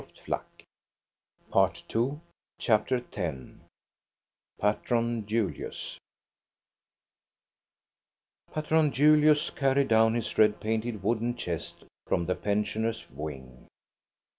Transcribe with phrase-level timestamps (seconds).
[0.27, 2.19] PA TRON JUL/ US
[2.57, 3.37] CHAPTER X
[4.59, 5.99] PATRON JULIUS
[8.51, 13.67] Patron Julius carried down his red painted wooden chest from the pensioners' wing.